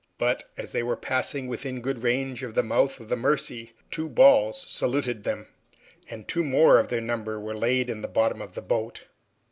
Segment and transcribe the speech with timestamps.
[0.17, 4.09] But, as they were passing within good range of the mouth of the Mercy, two
[4.09, 5.45] balls saluted them,
[6.09, 9.05] and two more of their number were laid in the bottom of the boat.